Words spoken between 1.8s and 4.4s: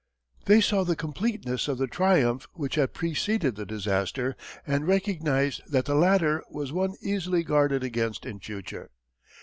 triumph which had preceded the disaster